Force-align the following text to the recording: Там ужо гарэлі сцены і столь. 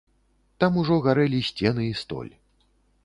Там 0.63 0.79
ужо 0.83 0.97
гарэлі 1.07 1.41
сцены 1.49 1.81
і 1.91 1.93
столь. 2.01 2.31